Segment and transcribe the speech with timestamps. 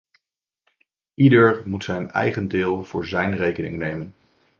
[1.15, 4.13] Ieder moet zijn eigen deel voor zijn rekening nemen.